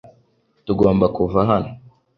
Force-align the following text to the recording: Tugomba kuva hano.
Tugomba 0.65 1.05
kuva 1.15 1.39
hano. 1.49 1.69